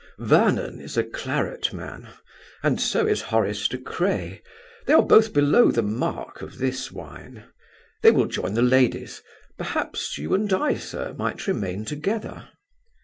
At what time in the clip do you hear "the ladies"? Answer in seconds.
8.55-9.21